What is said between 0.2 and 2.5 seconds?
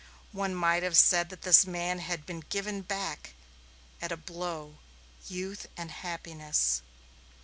One might have said that this man had been